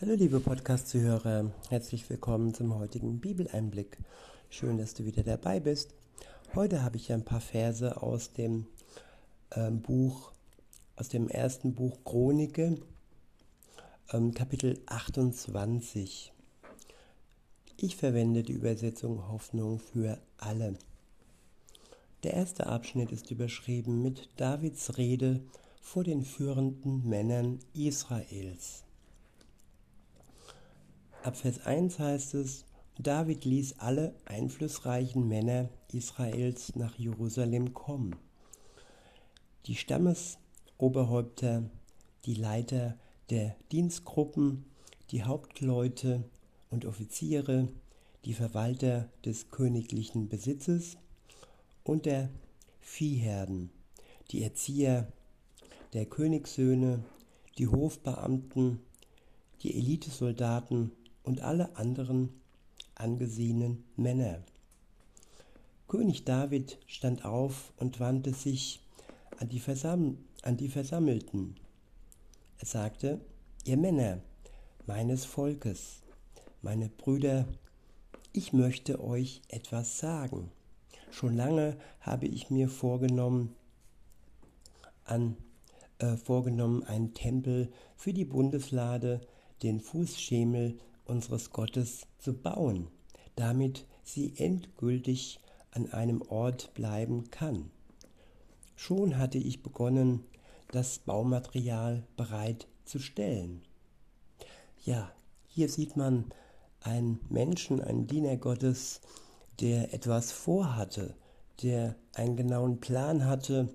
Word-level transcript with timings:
Hallo 0.00 0.14
liebe 0.14 0.40
Podcast-Zuhörer, 0.40 1.52
herzlich 1.68 2.08
willkommen 2.08 2.54
zum 2.54 2.74
heutigen 2.74 3.20
Bibeleinblick. 3.20 3.98
Schön, 4.48 4.78
dass 4.78 4.94
du 4.94 5.04
wieder 5.04 5.22
dabei 5.22 5.60
bist. 5.60 5.92
Heute 6.54 6.82
habe 6.82 6.96
ich 6.96 7.12
ein 7.12 7.22
paar 7.22 7.42
Verse 7.42 8.00
aus 8.00 8.32
dem 8.32 8.64
ähm, 9.50 9.82
Buch, 9.82 10.32
aus 10.96 11.10
dem 11.10 11.28
ersten 11.28 11.74
Buch 11.74 11.98
Chronike, 12.02 12.78
ähm, 14.10 14.32
Kapitel 14.32 14.80
28. 14.86 16.32
Ich 17.76 17.96
verwende 17.96 18.42
die 18.42 18.54
Übersetzung 18.54 19.28
Hoffnung 19.28 19.80
für 19.80 20.18
alle. 20.38 20.78
Der 22.22 22.32
erste 22.32 22.68
Abschnitt 22.68 23.12
ist 23.12 23.30
überschrieben 23.30 24.00
mit 24.00 24.30
Davids 24.38 24.96
Rede 24.96 25.40
vor 25.82 26.04
den 26.04 26.24
führenden 26.24 27.06
Männern 27.06 27.58
Israels. 27.74 28.84
Ab 31.22 31.36
Vers 31.36 31.66
1 31.66 31.98
heißt 31.98 32.32
es, 32.32 32.64
David 32.98 33.44
ließ 33.44 33.78
alle 33.78 34.14
einflussreichen 34.24 35.28
Männer 35.28 35.68
Israels 35.92 36.74
nach 36.76 36.94
Jerusalem 36.94 37.74
kommen. 37.74 38.16
Die 39.66 39.74
Stammesoberhäupter, 39.74 41.68
die 42.24 42.34
Leiter 42.34 42.96
der 43.28 43.54
Dienstgruppen, 43.70 44.64
die 45.10 45.22
Hauptleute 45.22 46.24
und 46.70 46.86
Offiziere, 46.86 47.68
die 48.24 48.32
Verwalter 48.32 49.10
des 49.22 49.50
königlichen 49.50 50.30
Besitzes 50.30 50.96
und 51.84 52.06
der 52.06 52.30
Viehherden, 52.80 53.68
die 54.30 54.42
Erzieher 54.42 55.12
der 55.92 56.06
Königssöhne, 56.06 57.04
die 57.58 57.68
Hofbeamten, 57.68 58.80
die 59.62 59.76
Elitesoldaten 59.76 60.92
und 61.22 61.40
alle 61.40 61.76
anderen 61.76 62.40
angesehenen 62.94 63.84
Männer. 63.96 64.42
König 65.88 66.24
David 66.24 66.78
stand 66.86 67.24
auf 67.24 67.72
und 67.76 67.98
wandte 67.98 68.32
sich 68.32 68.80
an 69.38 69.48
die, 69.48 69.58
Versam 69.58 70.18
an 70.42 70.56
die 70.56 70.68
Versammelten. 70.68 71.56
Er 72.58 72.66
sagte, 72.66 73.20
ihr 73.64 73.76
Männer 73.76 74.20
meines 74.86 75.24
Volkes, 75.24 76.02
meine 76.62 76.88
Brüder, 76.88 77.46
ich 78.32 78.52
möchte 78.52 79.02
euch 79.02 79.42
etwas 79.48 79.98
sagen. 79.98 80.52
Schon 81.10 81.36
lange 81.36 81.76
habe 82.00 82.26
ich 82.26 82.50
mir 82.50 82.68
vorgenommen, 82.68 83.56
an, 85.04 85.36
äh, 85.98 86.16
vorgenommen, 86.16 86.84
einen 86.84 87.14
Tempel 87.14 87.72
für 87.96 88.12
die 88.12 88.24
Bundeslade, 88.24 89.20
den 89.62 89.80
Fußschemel 89.80 90.78
unseres 91.10 91.50
Gottes 91.50 92.06
zu 92.18 92.32
bauen, 92.32 92.88
damit 93.36 93.86
sie 94.02 94.32
endgültig 94.36 95.40
an 95.72 95.92
einem 95.92 96.22
Ort 96.22 96.72
bleiben 96.74 97.30
kann. 97.30 97.70
Schon 98.76 99.18
hatte 99.18 99.38
ich 99.38 99.62
begonnen, 99.62 100.24
das 100.72 101.00
Baumaterial 101.00 102.04
bereit 102.16 102.66
zu 102.84 102.98
stellen. 102.98 103.62
Ja, 104.84 105.12
hier 105.46 105.68
sieht 105.68 105.96
man 105.96 106.26
einen 106.80 107.20
Menschen, 107.28 107.82
einen 107.82 108.06
Diener 108.06 108.36
Gottes, 108.36 109.00
der 109.60 109.92
etwas 109.92 110.32
vorhatte, 110.32 111.14
der 111.62 111.96
einen 112.14 112.36
genauen 112.36 112.80
Plan 112.80 113.26
hatte 113.26 113.68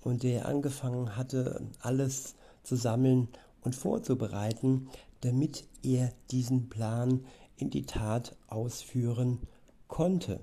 und 0.00 0.22
der 0.22 0.46
angefangen 0.46 1.16
hatte, 1.16 1.60
alles 1.80 2.36
zu 2.62 2.76
sammeln 2.76 3.28
und 3.62 3.74
vorzubereiten, 3.74 4.88
damit 5.20 5.66
er 5.82 6.12
diesen 6.30 6.68
Plan 6.68 7.24
in 7.56 7.70
die 7.70 7.86
Tat 7.86 8.36
ausführen 8.46 9.40
konnte. 9.88 10.40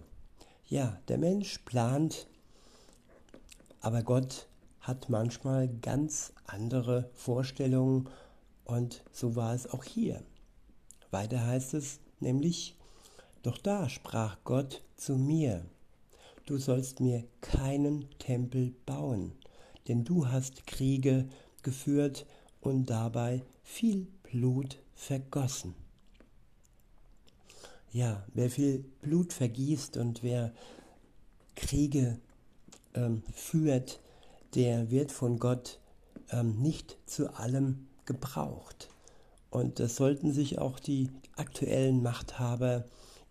Ja, 0.67 0.99
der 1.07 1.17
Mensch 1.17 1.59
plant, 1.59 2.27
aber 3.81 4.03
Gott 4.03 4.47
hat 4.81 5.09
manchmal 5.09 5.67
ganz 5.67 6.33
andere 6.45 7.09
Vorstellungen 7.13 8.09
und 8.65 9.03
so 9.11 9.35
war 9.35 9.53
es 9.53 9.67
auch 9.69 9.83
hier. 9.83 10.23
Weiter 11.11 11.45
heißt 11.45 11.75
es 11.75 11.99
nämlich, 12.19 12.75
doch 13.43 13.57
da 13.57 13.89
sprach 13.89 14.37
Gott 14.43 14.83
zu 14.95 15.15
mir, 15.15 15.65
du 16.45 16.57
sollst 16.57 16.99
mir 16.99 17.23
keinen 17.41 18.09
Tempel 18.17 18.73
bauen, 18.85 19.33
denn 19.87 20.03
du 20.03 20.27
hast 20.27 20.65
Kriege 20.67 21.27
geführt 21.61 22.25
und 22.61 22.89
dabei 22.89 23.43
viel 23.63 24.07
Blut 24.35 24.79
vergossen. 24.95 25.75
Ja, 27.93 28.25
wer 28.33 28.49
viel 28.49 28.83
Blut 29.01 29.31
vergießt 29.31 29.95
und 29.95 30.23
wer 30.23 30.51
Kriege 31.55 32.19
ähm, 32.95 33.23
führt, 33.33 34.01
der 34.53 34.91
wird 34.91 35.13
von 35.13 35.39
Gott 35.39 35.79
ähm, 36.31 36.61
nicht 36.61 36.97
zu 37.05 37.33
allem 37.33 37.87
gebraucht. 38.03 38.89
Und 39.51 39.79
das 39.79 39.95
sollten 39.95 40.33
sich 40.33 40.59
auch 40.59 40.81
die 40.81 41.11
aktuellen 41.37 42.03
Machthaber 42.03 42.83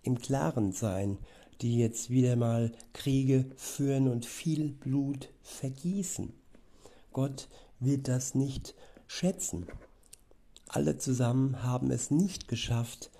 im 0.04 0.18
Klaren 0.18 0.72
sein, 0.72 1.18
die 1.60 1.76
jetzt 1.76 2.08
wieder 2.08 2.34
mal 2.36 2.72
Kriege 2.94 3.44
führen 3.58 4.08
und 4.08 4.24
viel 4.24 4.70
Blut 4.70 5.28
vergießen. 5.42 6.32
Gott 7.12 7.50
wird 7.78 8.08
das 8.08 8.34
nicht 8.34 8.74
schätzen. 9.06 9.66
Alle 10.74 10.98
zusammen 10.98 11.62
haben 11.62 11.92
es 11.92 12.10
nicht 12.10 12.48
geschafft, 12.48 13.12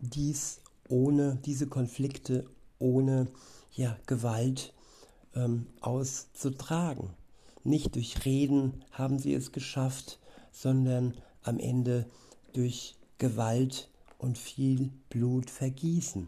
dies 0.00 0.62
ohne 0.88 1.36
diese 1.44 1.66
Konflikte, 1.66 2.46
ohne 2.78 3.26
ja, 3.74 3.98
Gewalt 4.06 4.72
ähm, 5.34 5.66
auszutragen. 5.82 7.10
Nicht 7.64 7.96
durch 7.96 8.24
Reden 8.24 8.82
haben 8.92 9.18
sie 9.18 9.34
es 9.34 9.52
geschafft, 9.52 10.18
sondern 10.52 11.12
am 11.42 11.58
Ende 11.58 12.06
durch 12.54 12.94
Gewalt 13.18 13.90
und 14.16 14.38
viel 14.38 14.88
Blut 15.10 15.50
vergießen. 15.50 16.26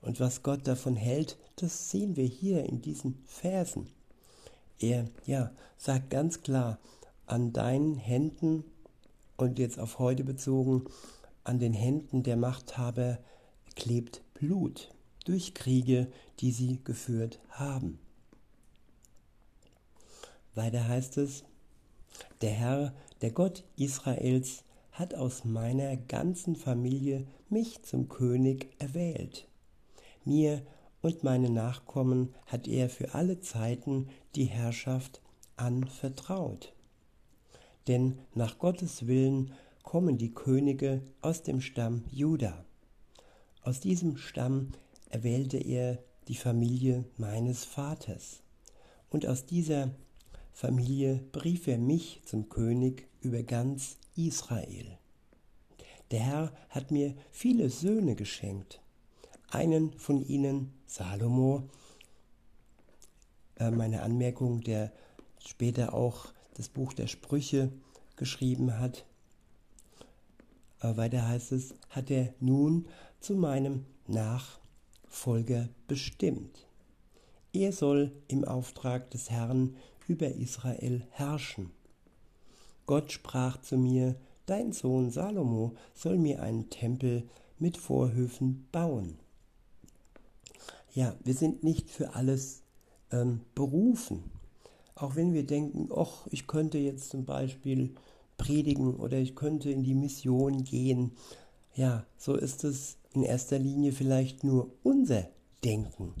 Und 0.00 0.20
was 0.20 0.42
Gott 0.42 0.66
davon 0.66 0.96
hält, 0.96 1.36
das 1.56 1.90
sehen 1.90 2.16
wir 2.16 2.24
hier 2.24 2.64
in 2.64 2.80
diesen 2.80 3.22
Versen. 3.26 3.90
Er 4.78 5.06
ja, 5.26 5.50
sagt 5.76 6.08
ganz 6.08 6.40
klar, 6.40 6.78
an 7.26 7.52
deinen 7.52 7.96
Händen 7.96 8.64
und 9.38 9.58
jetzt 9.58 9.78
auf 9.78 9.98
heute 9.98 10.24
bezogen, 10.24 10.84
an 11.44 11.58
den 11.58 11.72
Händen 11.72 12.22
der 12.22 12.36
Machthaber 12.36 13.18
klebt 13.76 14.22
Blut 14.34 14.92
durch 15.24 15.54
Kriege, 15.54 16.08
die 16.40 16.52
sie 16.52 16.80
geführt 16.84 17.38
haben. 17.48 17.98
Weiter 20.54 20.86
heißt 20.86 21.18
es, 21.18 21.44
der 22.42 22.50
Herr, 22.50 22.94
der 23.22 23.30
Gott 23.30 23.64
Israels, 23.76 24.64
hat 24.90 25.14
aus 25.14 25.44
meiner 25.44 25.96
ganzen 25.96 26.56
Familie 26.56 27.26
mich 27.48 27.82
zum 27.84 28.08
König 28.08 28.74
erwählt. 28.78 29.46
Mir 30.24 30.62
und 31.00 31.22
meine 31.22 31.50
Nachkommen 31.50 32.34
hat 32.46 32.66
er 32.66 32.90
für 32.90 33.14
alle 33.14 33.40
Zeiten 33.40 34.08
die 34.34 34.46
Herrschaft 34.46 35.22
anvertraut 35.56 36.74
denn 37.88 38.18
nach 38.34 38.58
Gottes 38.58 39.06
Willen 39.06 39.52
kommen 39.82 40.18
die 40.18 40.34
Könige 40.34 41.02
aus 41.22 41.42
dem 41.42 41.60
Stamm 41.60 42.04
Juda. 42.10 42.64
Aus 43.62 43.80
diesem 43.80 44.16
Stamm 44.18 44.72
erwählte 45.08 45.56
er 45.56 45.98
die 46.28 46.34
Familie 46.36 47.04
meines 47.16 47.64
Vaters. 47.64 48.42
Und 49.10 49.26
aus 49.26 49.46
dieser 49.46 49.90
Familie 50.52 51.24
berief 51.32 51.66
er 51.66 51.78
mich 51.78 52.20
zum 52.24 52.50
König 52.50 53.08
über 53.20 53.42
ganz 53.42 53.96
Israel. 54.16 54.98
Der 56.10 56.20
Herr 56.20 56.52
hat 56.68 56.90
mir 56.90 57.14
viele 57.30 57.70
Söhne 57.70 58.14
geschenkt. 58.14 58.80
Einen 59.50 59.92
von 59.94 60.20
ihnen, 60.20 60.74
Salomo, 60.86 61.68
äh, 63.56 63.70
meine 63.70 64.02
Anmerkung, 64.02 64.60
der 64.62 64.92
später 65.38 65.94
auch 65.94 66.32
das 66.54 66.68
Buch 66.68 66.92
der 66.92 67.06
Sprüche 67.06 67.72
geschrieben 68.18 68.78
hat. 68.78 69.06
Aber 70.80 70.96
weiter 70.98 71.26
heißt 71.26 71.52
es, 71.52 71.74
hat 71.90 72.10
er 72.10 72.34
nun 72.40 72.86
zu 73.20 73.34
meinem 73.34 73.86
Nachfolger 74.06 75.68
bestimmt. 75.86 76.66
Er 77.52 77.72
soll 77.72 78.12
im 78.28 78.44
Auftrag 78.44 79.10
des 79.10 79.30
Herrn 79.30 79.76
über 80.06 80.28
Israel 80.28 81.06
herrschen. 81.10 81.70
Gott 82.86 83.12
sprach 83.12 83.60
zu 83.60 83.76
mir, 83.76 84.16
dein 84.46 84.72
Sohn 84.72 85.10
Salomo 85.10 85.74
soll 85.94 86.18
mir 86.18 86.42
einen 86.42 86.70
Tempel 86.70 87.28
mit 87.58 87.76
Vorhöfen 87.76 88.66
bauen. 88.72 89.18
Ja, 90.94 91.14
wir 91.22 91.34
sind 91.34 91.62
nicht 91.62 91.90
für 91.90 92.14
alles 92.14 92.62
ähm, 93.10 93.40
berufen. 93.54 94.24
Auch 94.98 95.14
wenn 95.14 95.32
wir 95.32 95.46
denken, 95.46 95.90
ach, 95.94 96.26
ich 96.30 96.48
könnte 96.48 96.78
jetzt 96.78 97.10
zum 97.10 97.24
Beispiel 97.24 97.94
predigen 98.36 98.96
oder 98.96 99.16
ich 99.16 99.36
könnte 99.36 99.70
in 99.70 99.84
die 99.84 99.94
Mission 99.94 100.64
gehen. 100.64 101.12
Ja, 101.74 102.04
so 102.16 102.34
ist 102.34 102.64
es 102.64 102.96
in 103.12 103.22
erster 103.22 103.60
Linie 103.60 103.92
vielleicht 103.92 104.42
nur 104.42 104.72
unser 104.82 105.28
Denken. 105.64 106.14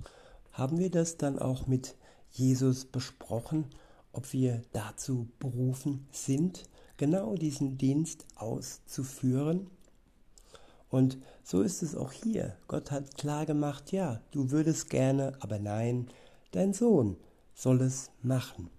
Haben 0.52 0.78
wir 0.78 0.90
das 0.90 1.16
dann 1.16 1.40
auch 1.40 1.66
mit 1.66 1.96
Jesus 2.30 2.84
besprochen, 2.84 3.64
ob 4.12 4.32
wir 4.32 4.62
dazu 4.72 5.28
berufen 5.40 6.06
sind, 6.12 6.68
genau 6.98 7.34
diesen 7.34 7.78
Dienst 7.78 8.26
auszuführen? 8.36 9.70
Und 10.88 11.18
so 11.42 11.62
ist 11.62 11.82
es 11.82 11.96
auch 11.96 12.12
hier. 12.12 12.56
Gott 12.68 12.92
hat 12.92 13.16
klar 13.16 13.44
gemacht, 13.44 13.90
ja, 13.90 14.20
du 14.30 14.52
würdest 14.52 14.88
gerne, 14.88 15.32
aber 15.40 15.58
nein, 15.58 16.06
dein 16.52 16.72
Sohn 16.72 17.16
soll 17.58 17.82
es 17.82 18.12
machen. 18.22 18.70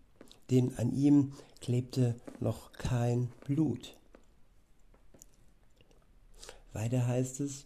Denn 0.50 0.78
an 0.78 0.94
ihm 0.94 1.34
klebte 1.60 2.16
noch 2.40 2.72
kein 2.72 3.30
Blut. 3.46 3.98
Weiter 6.72 7.06
heißt 7.06 7.42
es, 7.42 7.66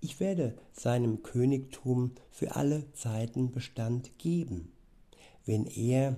ich 0.00 0.18
werde 0.18 0.58
seinem 0.72 1.22
Königtum 1.22 2.12
für 2.30 2.56
alle 2.56 2.92
Zeiten 2.92 3.52
Bestand 3.52 4.18
geben, 4.18 4.72
wenn 5.46 5.66
er, 5.66 6.16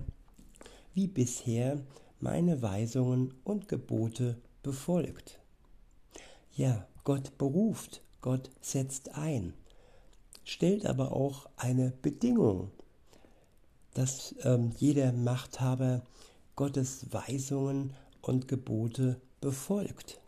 wie 0.95 1.07
bisher, 1.07 1.81
meine 2.21 2.63
Weisungen 2.63 3.35
und 3.45 3.69
Gebote 3.69 4.41
befolgt. 4.63 5.41
Ja, 6.55 6.87
Gott 7.05 7.37
beruft, 7.39 8.03
Gott 8.21 8.51
setzt 8.61 9.15
ein, 9.15 9.55
stellt 10.45 10.85
aber 10.85 11.13
auch 11.13 11.49
eine 11.57 11.93
Bedingung, 12.03 12.71
dass 13.95 14.35
ähm, 14.43 14.73
jeder 14.77 15.13
Machthaber 15.13 16.03
Gottes 16.57 17.07
Weisungen 17.11 17.95
und 18.23 18.49
Gebote 18.49 19.21
befolgt. 19.41 20.21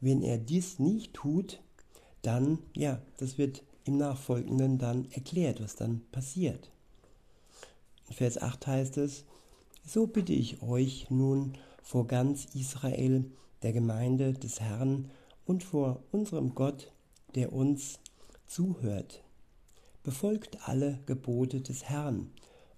Wenn 0.00 0.22
er 0.22 0.38
dies 0.38 0.78
nicht 0.78 1.14
tut, 1.14 1.60
dann, 2.22 2.58
ja, 2.74 3.00
das 3.18 3.38
wird 3.38 3.62
im 3.84 3.98
Nachfolgenden 3.98 4.78
dann 4.78 5.10
erklärt, 5.12 5.62
was 5.62 5.76
dann 5.76 6.02
passiert. 6.10 6.70
In 8.08 8.14
Vers 8.14 8.38
8 8.40 8.66
heißt 8.66 8.96
es, 8.98 9.24
so 9.84 10.06
bitte 10.06 10.32
ich 10.32 10.62
euch 10.62 11.10
nun 11.10 11.56
vor 11.82 12.06
ganz 12.06 12.46
Israel, 12.54 13.24
der 13.62 13.72
Gemeinde 13.72 14.32
des 14.32 14.60
Herrn 14.60 15.10
und 15.44 15.62
vor 15.62 16.02
unserem 16.10 16.54
Gott, 16.54 16.92
der 17.34 17.52
uns 17.52 18.00
zuhört. 18.46 19.22
Befolgt 20.02 20.68
alle 20.68 21.00
Gebote 21.06 21.60
des 21.60 21.84
Herrn, 21.84 22.30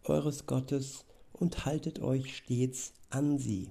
eures 0.08 0.46
Gottes, 0.46 1.04
und 1.40 1.64
haltet 1.64 2.00
euch 2.00 2.36
stets 2.36 2.92
an 3.10 3.38
sie. 3.38 3.70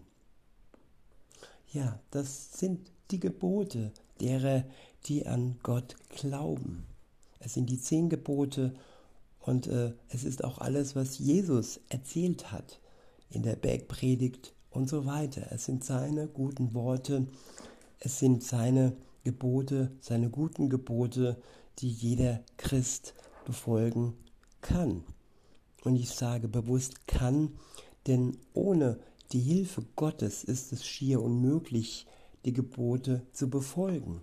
Ja, 1.71 1.99
das 2.11 2.53
sind 2.53 2.91
die 3.11 3.19
Gebote 3.19 3.91
derer, 4.21 4.63
die 5.05 5.27
an 5.27 5.57
Gott 5.63 5.95
glauben. 6.09 6.85
Es 7.39 7.53
sind 7.53 7.69
die 7.69 7.79
zehn 7.79 8.09
Gebote 8.09 8.73
und 9.39 9.67
äh, 9.67 9.93
es 10.09 10.23
ist 10.23 10.43
auch 10.43 10.59
alles, 10.59 10.95
was 10.95 11.19
Jesus 11.19 11.79
erzählt 11.89 12.51
hat 12.51 12.79
in 13.29 13.43
der 13.43 13.55
Bergpredigt 13.55 14.53
und 14.69 14.89
so 14.89 15.05
weiter. 15.05 15.47
Es 15.51 15.65
sind 15.65 15.83
seine 15.83 16.27
guten 16.27 16.73
Worte, 16.73 17.27
es 17.99 18.19
sind 18.19 18.43
seine 18.43 18.95
Gebote, 19.23 19.91
seine 20.01 20.29
guten 20.29 20.69
Gebote, 20.69 21.41
die 21.79 21.89
jeder 21.89 22.41
Christ 22.57 23.13
befolgen 23.45 24.13
kann. 24.61 25.03
Und 25.83 25.95
ich 25.95 26.09
sage 26.09 26.47
bewusst 26.47 27.07
kann, 27.07 27.51
denn 28.07 28.37
ohne 28.53 28.99
die 29.31 29.39
Hilfe 29.39 29.85
Gottes 29.95 30.43
ist 30.43 30.71
es 30.71 30.85
schier 30.85 31.21
unmöglich, 31.21 32.07
die 32.45 32.53
Gebote 32.53 33.21
zu 33.33 33.49
befolgen. 33.49 34.21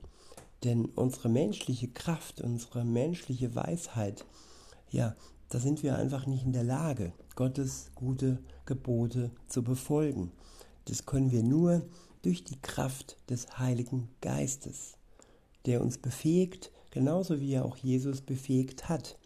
Denn 0.65 0.87
unsere 0.87 1.29
menschliche 1.29 1.89
Kraft, 1.89 2.41
unsere 2.41 2.85
menschliche 2.85 3.55
Weisheit, 3.55 4.25
ja, 4.91 5.15
da 5.51 5.61
sind 5.61 5.83
wir 5.83 5.97
einfach 5.97 6.27
nicht 6.27 6.45
in 6.45 6.53
der 6.53 6.65
Lage, 6.65 7.13
Gottes 7.37 7.91
gute 7.95 8.39
Gebote 8.65 9.31
zu 9.47 9.63
befolgen. 9.63 10.33
Das 10.87 11.05
können 11.05 11.31
wir 11.31 11.43
nur 11.43 11.83
durch 12.23 12.45
die 12.45 12.61
Kraft 12.61 13.17
des 13.29 13.59
Heiligen 13.59 14.09
Geistes, 14.23 14.95
der 15.67 15.83
uns 15.83 15.99
befähigt, 15.99 16.71
genauso 16.91 17.41
wie 17.41 17.53
er 17.53 17.67
auch 17.67 17.77
Jesus 17.77 18.23
befähigt 18.23 18.89
hat. 18.89 19.19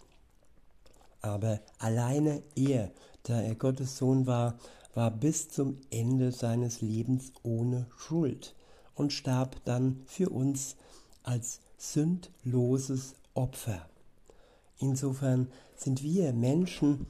Aber 1.21 1.61
alleine 1.79 2.43
er, 2.55 2.91
da 3.25 3.41
er 3.41 3.55
Gottes 3.55 3.99
Sohn 3.99 4.27
war, 4.27 4.59
war 4.95 5.11
bis 5.11 5.49
zum 5.49 5.79
Ende 5.91 6.33
seines 6.33 6.81
Lebens 6.81 7.33
ohne 7.43 7.87
Schuld 7.97 8.55
und 8.95 9.13
starb 9.13 9.57
dann 9.65 10.03
für 10.07 10.31
uns 10.31 10.77
als 11.23 11.61
sündloses 11.77 13.15
Opfer. 13.35 13.89
Insofern 14.79 15.49
sind 15.77 16.03
wir 16.03 16.33
Menschen 16.33 17.07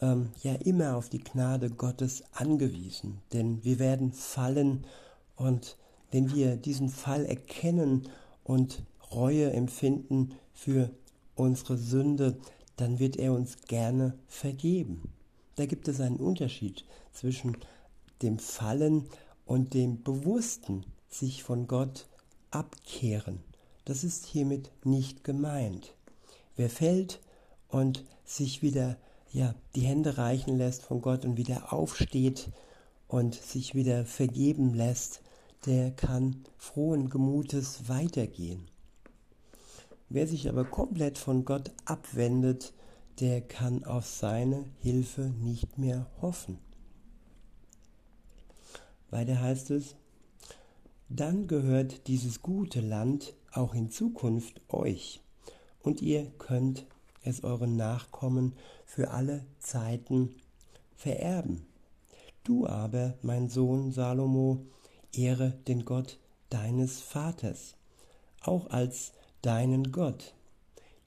ähm, 0.00 0.30
ja 0.42 0.54
immer 0.54 0.96
auf 0.96 1.08
die 1.08 1.22
Gnade 1.22 1.70
Gottes 1.70 2.24
angewiesen, 2.32 3.20
denn 3.32 3.64
wir 3.64 3.78
werden 3.78 4.12
fallen 4.12 4.84
und 5.36 5.76
wenn 6.10 6.32
wir 6.32 6.56
diesen 6.56 6.90
Fall 6.90 7.24
erkennen 7.26 8.08
und 8.44 8.84
Reue 9.10 9.52
empfinden 9.52 10.34
für 10.52 10.90
unsere 11.34 11.76
Sünde, 11.76 12.36
dann 12.76 12.98
wird 12.98 13.16
er 13.16 13.32
uns 13.32 13.56
gerne 13.66 14.18
vergeben. 14.26 15.12
Da 15.56 15.66
gibt 15.66 15.88
es 15.88 16.00
einen 16.00 16.16
Unterschied 16.16 16.84
zwischen 17.12 17.56
dem 18.22 18.38
Fallen 18.38 19.06
und 19.46 19.74
dem 19.74 20.02
bewussten 20.02 20.84
sich 21.08 21.42
von 21.42 21.66
Gott 21.66 22.06
abkehren. 22.50 23.40
Das 23.84 24.02
ist 24.02 24.26
hiermit 24.26 24.70
nicht 24.84 25.24
gemeint. 25.24 25.94
Wer 26.56 26.70
fällt 26.70 27.20
und 27.68 28.04
sich 28.24 28.62
wieder 28.62 28.96
ja, 29.34 29.52
die 29.74 29.80
Hände 29.80 30.16
reichen 30.16 30.56
lässt 30.58 30.82
von 30.82 31.02
Gott 31.02 31.24
und 31.24 31.36
wieder 31.36 31.72
aufsteht 31.72 32.50
und 33.08 33.34
sich 33.34 33.74
wieder 33.74 34.06
vergeben 34.06 34.74
lässt, 34.74 35.22
der 35.66 35.90
kann 35.90 36.44
frohen 36.56 37.10
Gemutes 37.10 37.88
weitergehen. 37.88 38.68
Wer 40.08 40.26
sich 40.26 40.48
aber 40.48 40.64
komplett 40.64 41.18
von 41.18 41.44
Gott 41.44 41.72
abwendet, 41.84 42.72
der 43.20 43.40
kann 43.40 43.84
auf 43.84 44.06
seine 44.06 44.64
Hilfe 44.80 45.32
nicht 45.40 45.78
mehr 45.78 46.06
hoffen. 46.20 46.58
Weiter 49.10 49.40
heißt 49.40 49.70
es, 49.70 49.94
dann 51.08 51.46
gehört 51.46 52.08
dieses 52.08 52.42
gute 52.42 52.80
Land 52.80 53.34
auch 53.52 53.74
in 53.74 53.90
Zukunft 53.90 54.60
euch 54.68 55.20
und 55.80 56.02
ihr 56.02 56.26
könnt 56.38 56.86
es 57.22 57.44
euren 57.44 57.76
Nachkommen 57.76 58.54
für 58.84 59.10
alle 59.10 59.44
Zeiten 59.58 60.34
vererben. 60.96 61.66
Du 62.42 62.66
aber, 62.66 63.14
mein 63.22 63.48
Sohn 63.48 63.92
Salomo, 63.92 64.66
ehre 65.12 65.52
den 65.68 65.84
Gott 65.84 66.18
deines 66.50 67.00
Vaters, 67.00 67.76
auch 68.42 68.70
als 68.70 69.12
deinen 69.44 69.92
Gott. 69.92 70.34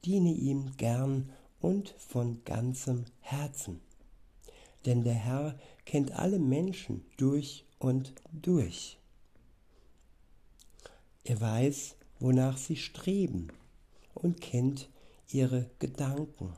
Diene 0.06 0.32
ihm 0.32 0.78
gern 0.78 1.32
und 1.60 1.90
von 1.98 2.44
ganzem 2.46 3.06
Herzen. 3.20 3.82
Denn 4.86 5.04
der 5.04 5.16
Herr 5.16 5.60
kennt 5.86 6.12
alle 6.12 6.40
Menschen 6.40 7.06
durch 7.18 7.66
und 7.80 8.14
durch. 8.32 9.00
Er 11.24 11.42
weiß, 11.42 11.96
wonach 12.20 12.58
sie 12.58 12.78
streben 12.78 13.50
und 14.14 14.40
kennt 14.40 14.90
ihre 15.30 15.70
Gedanken. 15.80 16.54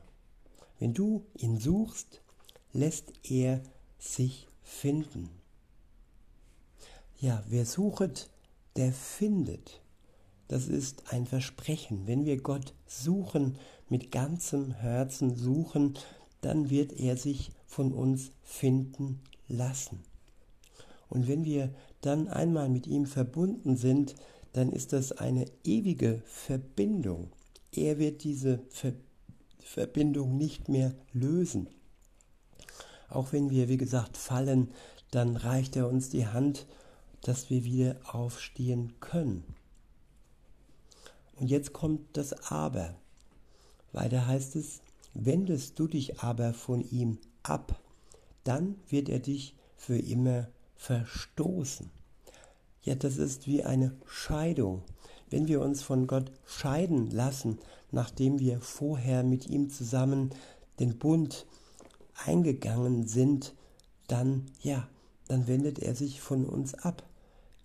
Wenn 0.80 0.94
du 0.94 1.26
ihn 1.38 1.60
suchst, 1.60 2.22
lässt 2.72 3.12
er 3.24 3.62
sich 3.98 4.48
finden. 4.62 5.30
Ja, 7.20 7.44
wer 7.48 7.66
suchet, 7.66 8.30
der 8.76 8.94
findet. 8.94 9.82
Das 10.50 10.68
ist 10.68 11.14
ein 11.14 11.28
Versprechen. 11.28 12.08
Wenn 12.08 12.26
wir 12.26 12.42
Gott 12.42 12.74
suchen, 12.88 13.58
mit 13.88 14.12
ganzem 14.12 14.72
Herzen 14.72 15.36
suchen, 15.36 15.94
dann 16.42 16.70
wird 16.70 16.92
er 17.00 17.18
sich 17.18 17.52
von 17.68 17.94
uns 17.94 18.32
finden 18.44 19.22
lassen. 19.48 20.00
Und 21.08 21.28
wenn 21.28 21.46
wir 21.46 21.74
dann 22.02 22.28
einmal 22.28 22.68
mit 22.68 22.88
ihm 22.88 23.06
verbunden 23.06 23.78
sind, 23.78 24.16
dann 24.54 24.72
ist 24.72 24.92
das 24.92 25.12
eine 25.12 25.46
ewige 25.64 26.24
Verbindung. 26.26 27.32
Er 27.72 28.00
wird 28.00 28.24
diese 28.24 28.60
Ver 28.70 28.94
Verbindung 29.60 30.36
nicht 30.36 30.68
mehr 30.68 30.96
lösen. 31.14 31.68
Auch 33.08 33.34
wenn 33.34 33.52
wir, 33.52 33.70
wie 33.70 33.78
gesagt, 33.78 34.18
fallen, 34.18 34.72
dann 35.12 35.36
reicht 35.36 35.76
er 35.76 35.88
uns 35.88 36.10
die 36.10 36.26
Hand, 36.26 36.66
dass 37.22 37.52
wir 37.52 37.64
wieder 37.64 37.98
aufstehen 38.12 38.94
können. 39.00 39.44
Und 41.40 41.50
jetzt 41.50 41.74
kommt 41.74 42.18
das 42.18 42.52
Aber. 42.52 42.96
Weiter 43.92 44.28
heißt 44.28 44.56
es, 44.56 44.82
wendest 45.14 45.80
du 45.80 45.88
dich 45.88 46.20
aber 46.20 46.54
von 46.54 46.82
ihm 46.82 47.18
ab, 47.44 47.82
dann 48.44 48.76
wird 48.88 49.10
er 49.10 49.20
dich 49.20 49.56
für 49.76 49.98
immer 49.98 50.48
verstoßen. 50.76 51.90
ja, 52.84 52.96
das 52.96 53.18
ist 53.18 53.48
wie 53.48 53.64
eine 53.64 53.96
Scheidung. 54.06 54.84
Wenn 55.30 55.48
wir 55.48 55.62
uns 55.62 55.82
von 55.82 56.08
Gott 56.08 56.32
scheiden 56.46 57.12
lassen, 57.12 57.60
nachdem 57.92 58.40
wir 58.40 58.62
vorher 58.62 59.24
mit 59.24 59.48
ihm 59.48 59.70
zusammen 59.70 60.32
den 60.80 60.98
Bund 60.98 61.46
eingegangen 62.26 63.08
sind, 63.08 63.54
dann, 64.08 64.46
ja, 64.62 64.88
dann 65.28 65.48
wendet 65.48 65.80
er 65.80 65.96
sich 65.96 66.22
von 66.22 66.46
uns 66.46 66.74
ab. 66.74 67.04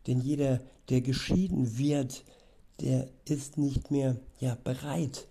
Denn 0.06 0.20
jeder, 0.20 0.60
der 0.90 1.00
geschieden 1.00 1.78
wird, 1.78 2.24
der 2.80 3.08
ist 3.24 3.58
nicht 3.58 3.90
mehr 3.90 4.16
ja, 4.40 4.56
bereit, 4.62 5.28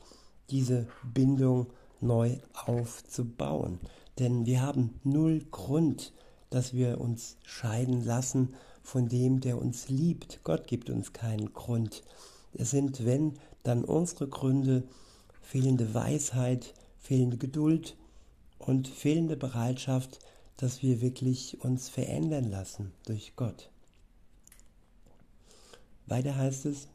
diese 0.50 0.88
Bindung 1.14 1.68
neu 2.00 2.38
aufzubauen. 2.54 3.80
Denn 4.20 4.46
wir 4.46 4.62
haben 4.62 5.00
null 5.04 5.46
Grund, 5.52 6.14
dass 6.50 6.74
wir 6.74 7.02
uns 7.02 7.38
scheiden 7.44 8.04
lassen 8.06 8.54
von 8.84 9.08
dem, 9.08 9.40
der 9.40 9.58
uns 9.58 9.90
liebt. 9.90 10.44
Gott 10.44 10.68
gibt 10.68 10.90
uns 10.90 11.14
keinen 11.14 11.54
Grund. 11.54 12.04
Es 12.54 12.72
sind, 12.72 13.06
wenn, 13.06 13.34
dann 13.64 13.84
unsere 13.84 14.28
Gründe, 14.28 14.84
fehlende 15.42 15.94
Weisheit, 15.94 16.74
fehlende 17.00 17.38
Geduld 17.38 17.96
und 18.60 18.88
fehlende 18.88 19.36
Bereitschaft, 19.36 20.20
dass 20.58 20.84
wir 20.84 21.02
wirklich 21.02 21.62
uns 21.62 21.90
verändern 21.90 22.50
lassen 22.50 22.92
durch 23.06 23.36
Gott. 23.36 23.70
Weiter 26.06 26.36
heißt 26.36 26.66
es, 26.66 26.88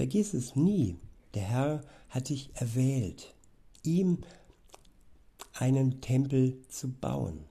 vergiss 0.00 0.32
es 0.32 0.56
nie, 0.56 0.96
der 1.34 1.42
Herr 1.42 1.82
hat 2.08 2.30
dich 2.30 2.48
erwählt, 2.54 3.34
ihm 3.82 4.20
einen 5.52 6.00
Tempel 6.00 6.56
zu 6.70 6.88
bauen. 6.88 7.44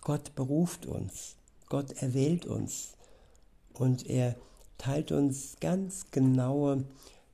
Gott 0.00 0.36
beruft 0.36 0.86
uns, 0.86 1.34
Gott 1.68 2.00
erwählt 2.00 2.46
uns 2.46 2.92
und 3.72 4.08
er 4.08 4.36
teilt 4.78 5.10
uns 5.10 5.56
ganz 5.58 6.12
genaue 6.12 6.84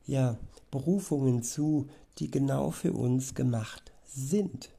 ja, 0.06 0.38
Berufungen 0.70 1.42
zu, 1.42 1.88
die 2.16 2.30
genau 2.30 2.70
für 2.70 2.94
uns 2.94 3.34
gemacht 3.34 3.92
sind. 4.06 4.70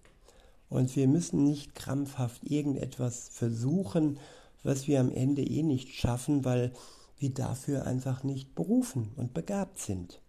Und 0.70 0.96
wir 0.96 1.08
müssen 1.08 1.44
nicht 1.44 1.76
krampfhaft 1.76 2.50
irgendetwas 2.50 3.30
versuchen, 3.30 4.18
was 4.64 4.88
wir 4.88 5.00
am 5.00 5.12
Ende 5.12 5.44
eh 5.44 5.62
nicht 5.62 5.90
schaffen, 5.90 6.46
weil 6.46 6.74
wir 7.18 7.34
dafür 7.34 7.86
einfach 7.86 8.24
nicht 8.24 8.56
berufen 8.56 9.12
und 9.16 9.34
begabt 9.34 9.80
sind. 9.80 10.22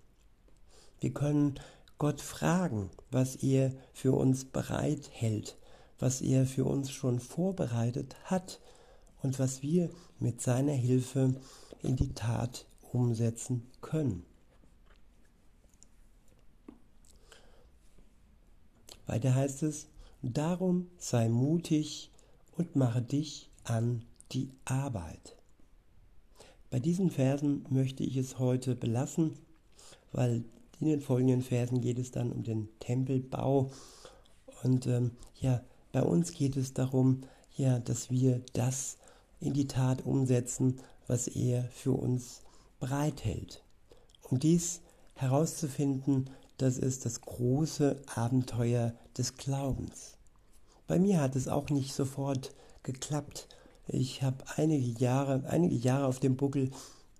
Wir 1.00 1.12
können 1.12 1.58
Gott 1.98 2.20
fragen, 2.20 2.90
was 3.10 3.36
er 3.36 3.72
für 3.92 4.12
uns 4.12 4.44
bereit 4.44 5.10
hält, 5.12 5.56
was 5.98 6.20
er 6.20 6.46
für 6.46 6.64
uns 6.64 6.90
schon 6.90 7.20
vorbereitet 7.20 8.16
hat 8.24 8.60
und 9.22 9.38
was 9.38 9.62
wir 9.62 9.90
mit 10.18 10.40
seiner 10.40 10.72
Hilfe 10.72 11.34
in 11.82 11.96
die 11.96 12.14
Tat 12.14 12.66
umsetzen 12.92 13.66
können. 13.80 14.24
Weiter 19.06 19.34
heißt 19.34 19.62
es, 19.62 19.86
darum 20.22 20.90
sei 20.98 21.28
mutig 21.28 22.10
und 22.56 22.74
mache 22.76 23.02
dich 23.02 23.50
an 23.64 24.04
die 24.32 24.50
Arbeit. 24.64 25.35
Bei 26.76 26.80
diesen 26.80 27.10
Versen 27.10 27.64
möchte 27.70 28.04
ich 28.04 28.18
es 28.18 28.38
heute 28.38 28.76
belassen, 28.76 29.38
weil 30.12 30.44
in 30.78 30.88
den 30.88 31.00
folgenden 31.00 31.40
Versen 31.40 31.80
geht 31.80 31.98
es 31.98 32.10
dann 32.10 32.30
um 32.30 32.42
den 32.42 32.68
Tempelbau. 32.80 33.70
Und 34.62 34.86
ähm, 34.86 35.12
ja, 35.40 35.62
bei 35.92 36.02
uns 36.02 36.32
geht 36.32 36.54
es 36.54 36.74
darum, 36.74 37.22
ja, 37.56 37.78
dass 37.78 38.10
wir 38.10 38.42
das 38.52 38.98
in 39.40 39.54
die 39.54 39.66
Tat 39.66 40.04
umsetzen, 40.04 40.76
was 41.06 41.28
er 41.28 41.64
für 41.70 41.92
uns 41.92 42.42
bereithält. 42.78 43.64
Um 44.20 44.38
dies 44.38 44.82
herauszufinden, 45.14 46.28
das 46.58 46.76
ist 46.76 47.06
das 47.06 47.22
große 47.22 48.02
Abenteuer 48.14 48.92
des 49.16 49.38
Glaubens. 49.38 50.18
Bei 50.86 50.98
mir 50.98 51.22
hat 51.22 51.36
es 51.36 51.48
auch 51.48 51.70
nicht 51.70 51.94
sofort 51.94 52.54
geklappt. 52.82 53.48
Ich 53.88 54.22
habe 54.22 54.44
einige 54.56 54.98
Jahre, 55.00 55.44
einige 55.48 55.76
Jahre 55.76 56.06
auf 56.06 56.18
dem 56.18 56.36
Buckel, 56.36 56.70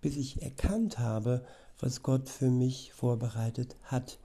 bis 0.01 0.17
ich 0.17 0.43
erkannt 0.43 0.99
habe, 0.99 1.45
was 1.79 2.03
Gott 2.03 2.29
für 2.29 2.51
mich 2.51 2.93
vorbereitet 2.93 3.77
hat. 3.85 4.19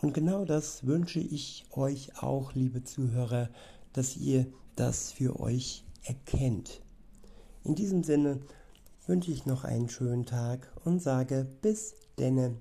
Und 0.00 0.12
genau 0.12 0.44
das 0.44 0.86
wünsche 0.86 1.20
ich 1.20 1.66
euch 1.72 2.22
auch, 2.22 2.52
liebe 2.52 2.84
Zuhörer, 2.84 3.48
dass 3.92 4.16
ihr 4.16 4.46
das 4.76 5.12
für 5.12 5.40
euch 5.40 5.84
erkennt. 6.02 6.80
In 7.64 7.74
diesem 7.74 8.04
Sinne 8.04 8.40
wünsche 9.06 9.30
ich 9.30 9.46
noch 9.46 9.64
einen 9.64 9.88
schönen 9.88 10.26
Tag 10.26 10.70
und 10.84 11.02
sage 11.02 11.46
bis 11.62 11.94
denne. 12.18 12.56